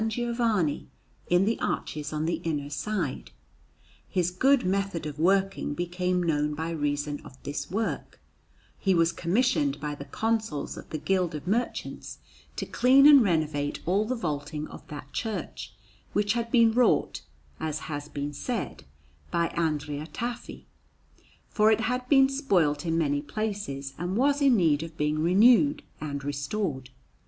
[0.07, 0.87] Giovanni,
[1.29, 3.29] in the arches on the inner side.
[4.09, 8.19] His good method of working becoming known by reason of this work,
[8.79, 12.17] he was commissioned by the Consuls of the Guild of Merchants
[12.55, 15.71] to clean and renovate all the vaulting of that church,
[16.13, 17.21] which had been wrought,
[17.59, 18.85] as has been said,
[19.29, 20.65] by Andrea Tafi;
[21.47, 25.83] for it had been spoilt in many places, and was in need of being renewed
[25.99, 26.89] and restored.